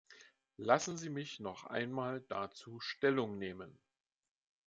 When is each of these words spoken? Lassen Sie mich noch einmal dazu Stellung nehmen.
Lassen 0.57 0.97
Sie 0.97 1.11
mich 1.11 1.39
noch 1.39 1.63
einmal 1.65 2.21
dazu 2.21 2.79
Stellung 2.79 3.37
nehmen. 3.37 3.77